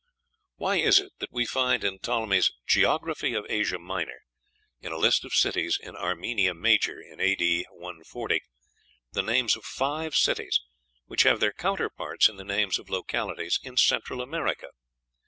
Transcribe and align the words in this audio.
Why 0.55 0.77
is 0.77 0.99
it 0.99 1.11
that 1.19 1.31
we 1.31 1.45
find 1.45 1.83
in 1.83 1.99
Ptolemy's 1.99 2.51
"Geography 2.65 3.35
of 3.35 3.45
Asia 3.47 3.77
Minor," 3.77 4.23
in 4.81 4.91
a 4.91 4.97
list 4.97 5.23
of 5.23 5.35
cities 5.35 5.77
in 5.79 5.95
Armenia 5.95 6.55
Major 6.55 6.99
in 6.99 7.19
A.D. 7.19 7.67
140, 7.69 8.41
the 9.11 9.21
names 9.21 9.55
of 9.55 9.63
five 9.63 10.15
cities 10.15 10.59
which 11.05 11.21
have 11.21 11.39
their 11.39 11.53
counterparts 11.53 12.27
in 12.27 12.37
the 12.37 12.43
names 12.43 12.79
of 12.79 12.89
localities 12.89 13.59
in 13.61 13.77
Central 13.77 14.23
America? 14.23 14.69